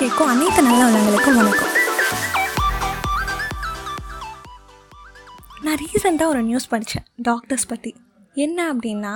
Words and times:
கேட்கும் 0.00 0.30
அனைத்து 0.32 0.60
நல்ல 0.66 0.80
உள்ளங்களுக்கும் 0.86 1.36
வணக்கம். 1.38 1.72
நான் 5.64 5.78
ரீசெண்டாக 5.82 6.32
ஒரு 6.32 6.40
நியூஸ் 6.48 6.68
படித்தேன் 6.72 7.04
டாக்டர்ஸ் 7.28 7.66
பற்றி 7.72 7.92
என்ன 8.44 8.58
அப்படின்னா 8.72 9.12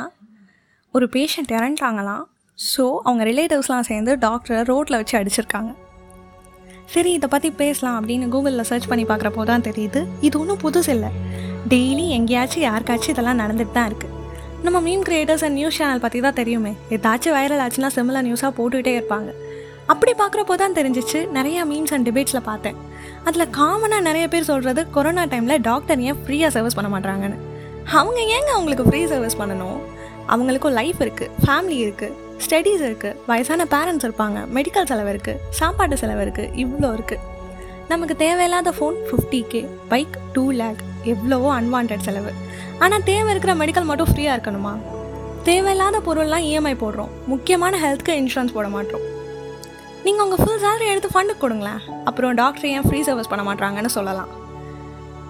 ஒரு 0.96 1.06
பேஷண்ட் 1.14 1.54
இறந்துட்டாங்களாம். 1.58 2.24
ஸோ 2.58 2.84
அவங்க 3.06 3.24
ரிலேட்டிவ்ஸ்லாம் 3.30 3.88
சேர்ந்து 3.90 4.12
டாக்டரை 4.26 4.58
ரோட்டில் 4.70 4.98
வச்சு 5.00 5.16
அடிச்சிருக்காங்க. 5.20 5.72
சரி 6.94 7.12
இதை 7.18 7.30
பற்றி 7.34 7.50
பேசலாம் 7.62 7.96
அப்படின்னு 8.00 8.28
கூகுளில் 8.34 8.68
சர்ச் 8.70 8.90
பண்ணி 8.90 9.06
பார்க்குறப்போ 9.12 9.44
தான் 9.52 9.66
தெரியுது. 9.68 10.02
இது 10.28 10.34
ஒன்றும் 10.42 10.62
புதுசு 10.66 10.92
இல்லை. 10.96 11.10
டெய்லி 11.72 12.06
எங்கேயாச்சும் 12.18 12.66
யாருக்காச்சும் 12.68 13.14
இதெல்லாம் 13.16 13.42
நடந்துட்டு 13.44 13.76
தான் 13.78 13.88
இருக்குது 13.90 14.14
நம்ம 14.66 14.78
meme 14.86 15.02
creators 15.08 15.44
and 15.46 15.58
news 15.60 15.78
channel 15.80 16.04
பற்றி 16.04 16.18
தான் 16.26 16.38
தெரியுமே. 16.38 16.70
ஏதாச்சும் 16.94 17.34
வைரல் 17.38 17.64
ஆச்சுன்னா 17.64 17.90
சிமிலர் 17.96 18.26
நியூஸாக 18.28 18.52
போட்டுக்கிட்டே 18.58 18.94
இருப்பாங்க. 18.98 19.30
அப்படி 19.92 20.12
பார்க்குறப்போ 20.20 20.54
தான் 20.60 20.76
தெரிஞ்சிச்சு. 20.78 21.18
நிறையா 21.36 21.62
மீம்ஸ் 21.72 21.92
அண்ட் 21.94 22.06
டிபேட்ஸில் 22.08 22.46
பார்த்தேன். 22.48 22.78
அதில் 23.28 23.52
காமனாக 23.58 24.06
நிறைய 24.08 24.24
பேர் 24.32 24.48
சொல்கிறது 24.50 24.82
கொரோனா 24.96 25.24
டைமில் 25.32 25.62
டாக்டர் 25.68 26.00
ஏன் 26.08 26.18
ஃப்ரீயாக 26.22 26.50
சர்வீஸ் 26.56 26.76
பண்ண 26.78 26.90
மாட்டாங்கன்னு 26.94 27.38
அவங்க 27.98 28.20
ஏங்க 28.36 28.50
அவங்களுக்கு 28.56 28.86
ஃப்ரீ 28.88 29.00
சர்வீஸ் 29.12 29.38
பண்ணணும்? 29.40 29.78
அவங்களுக்கும் 30.34 30.76
லைஃப் 30.80 31.00
இருக்குது 31.04 31.32
ஃபேமிலி 31.44 31.78
இருக்குது 31.86 32.14
ஸ்டடீஸ் 32.44 32.82
இருக்குது 32.88 33.16
வயசான 33.30 33.66
பேரண்ட்ஸ் 33.74 34.06
இருப்பாங்க 34.06 34.38
மெடிக்கல் 34.56 34.88
செலவு 34.90 35.10
இருக்குது 35.14 35.40
சாப்பாட்டு 35.60 35.96
செலவு 36.02 36.22
இருக்குது 36.26 36.52
இவ்வளோ 36.62 36.90
இருக்குது 36.98 37.34
நமக்கு 37.92 38.14
தேவையில்லாத 38.22 38.70
phone 38.78 38.96
fifty 39.08 39.40
K 39.52 39.60
bike 39.92 40.14
two 40.36 40.44
lakh 40.60 40.80
எவ்வளவோ 41.12 41.48
அன்வான்ட் 41.58 42.06
செலவு. 42.06 42.32
ஆனால் 42.84 43.04
தேவை 43.10 43.28
இருக்கிற 43.34 43.52
மெடிக்கல் 43.60 43.88
மட்டும் 43.90 44.10
ஃப்ரீயாக 44.12 44.36
இருக்கணுமா? 44.36 44.72
தேவையில்லாத 45.48 45.98
பொருள்லாம் 46.06 46.46
இஎம்ஐ 46.48 46.74
போடுறோம். 46.82 47.12
முக்கியமான 47.32 47.78
ஹெல்த்துக்கு 47.84 48.16
இன்சூரன்ஸ் 48.22 48.56
போட 48.56 48.68
மாட்டோம். 48.76 49.04
நீங்கள் 50.06 50.24
உங்கள் 50.24 50.40
ஃபுல் 50.40 50.60
சேலரி 50.62 50.86
எடுத்து 50.90 51.08
ஃபண்டுக்கு 51.12 51.42
கொடுங்களேன். 51.44 51.78
அப்புறம் 52.08 52.34
டாக்டர் 52.40 52.66
ஏன் 52.72 52.84
ஃப்ரீ 52.86 52.98
சர்வீஸ் 53.06 53.30
பண்ண 53.30 53.42
மாட்டாங்கன்னு 53.48 53.90
சொல்லலாம். 53.94 54.30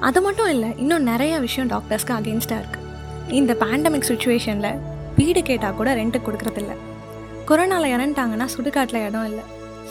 அது 0.07 0.19
மட்டும் 0.25 0.51
இல்லை 0.55 0.71
இன்னும் 0.83 1.07
நிறைய 1.11 1.35
விஷயம் 1.45 1.71
டாக்டர்ஸ்க்கு 1.73 2.15
அகேன்ஸ்டாக 2.17 2.59
இருக்குது 2.63 3.35
இந்த 3.39 3.53
பேண்டமிக் 3.63 4.09
சுச்சுவேஷனில் 4.09 4.81
வீடு 5.19 5.43
கேட்டால் 5.51 5.79
கூட 5.79 5.95
ரெண்ட்டுக்கு 6.01 6.27
கொடுக்குறதில்ல 6.27 6.75
கொரோனாவில் 7.51 7.95
இறந்துட்டாங்கன்னா 7.95 8.49
சுடுகாட்டில் 8.57 9.01
இடம் 9.07 9.27
இல்லை. 9.31 9.45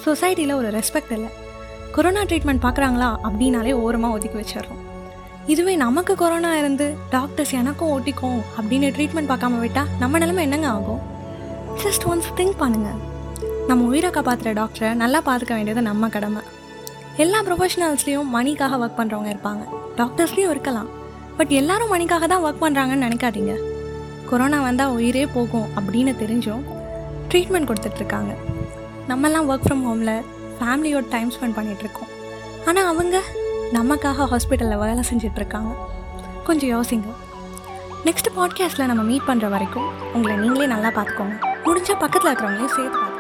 சொசைட்டியில் 0.06 0.54
ஒரு 0.60 0.70
ரெஸ்பெக்ட் 0.78 1.16
இல்லை. 1.18 1.32
கொரோனா 1.96 2.24
ட்ரீட்மெண்ட் 2.30 2.64
பார்க்குறாங்களா 2.68 3.10
அப்படின்னாலே 3.30 3.74
ஓரமாக 3.86 4.16
ஒதுக்கி 4.20 4.38
வச்சிடுறோம். 4.42 4.84
இதுவே 5.54 5.76
நமக்கு 5.86 6.16
கொரோனா 6.24 6.54
இருந்து 6.62 6.88
டாக்டர்ஸ் 7.16 7.56
எனக்கும் 7.62 7.92
ஓட்டிக்கும் 7.96 8.40
அப்படின்னு 8.60 8.94
ட்ரீட்மெண்ட் 8.98 9.32
பார்க்காம 9.34 9.60
விட்டால் 9.66 9.92
நம்ம 10.04 10.18
நிலைமை 10.24 10.44
என்னங்க 10.50 10.70
ஆகும்? 10.78 11.04
ஜஸ்ட் 11.84 12.08
ஒன்ஸ் 12.14 12.32
திங்க் 12.40 12.58
பண்ணுங்கள் 12.64 13.02
நம்ம 13.68 13.84
உயிரை 13.84 14.10
காப்பாற்றுற 14.10 14.52
டாக்டரை 14.58 14.94
நல்லா 14.94 15.20
பார்த்துக்க 15.20 15.48
வேண்டியது 15.48 15.82
நம்ம 15.82 16.10
கடமை. 16.10 16.42
எல்லா 17.18 17.42
ப்ரொஃபஷனல்ஸ்லேயும் 17.44 18.30
மணிக்காக 18.34 18.78
ஒர்க் 18.82 18.98
பண்ணுறவங்க 18.98 19.30
இருப்பாங்க. 19.34 19.64
டாக்டர்ஸ்லேயும் 19.98 20.54
இருக்கலாம். 20.54 20.90
பட் 21.38 21.48
எல்லாரும் 21.48 21.94
மணிக்காக 21.94 22.28
தான் 22.28 22.44
ஒர்க் 22.44 22.64
பண்ணுறாங்கன்னு 22.64 23.08
நினைக்காதீங்க. 23.08 23.54
கொரோனா 24.30 24.62
வந்தால் 24.62 24.90
உயிரே 24.90 25.26
போகும் 25.26 25.68
அப்படின்னு 25.76 26.14
தெரிஞ்சும் 26.22 26.64
ட்ரீட்மெண்ட் 27.30 27.70
கொடுத்துட்ருக்காங்க 27.72 28.32
நம்மலாம் 29.10 29.50
ஒர்க் 29.52 29.66
ஃப்ரம் 29.66 29.84
ஹோமில் 29.88 30.24
ஃபேமிலியோட 30.60 31.06
டைம் 31.10 31.32
ஸ்பெண்ட் 31.32 31.58
பண்ணிகிட்ருக்கோம் 31.58 32.12
ஆனால் 32.66 32.86
அவங்க 32.86 33.22
நமக்காக 33.74 34.30
ஹாஸ்பிட்டலில் 34.34 34.78
வேலை 34.78 35.04
செஞ்சிட்ருக்காங்க 35.12 35.74
கொஞ்சம் 36.44 36.72
யோசிங்க. 36.76 37.10
நெக்ஸ்ட் 38.06 38.32
பாட்காஸ்ட்டில் 38.38 38.86
நம்ம 38.86 39.02
மீட் 39.02 39.28
பண்ணுற 39.28 39.50
வரைக்கும் 39.50 40.14
உங்களை 40.14 40.38
நீங்களே 40.38 40.66
நல்லா 40.66 40.88
பார்த்துக்கோங்க. 40.88 41.36
முடிஞ்சால் 41.66 42.00
பக்கத்தில் 42.00 42.32
இருக்கிறவங்களையும் 42.32 42.76
சேர்த்து 42.76 43.15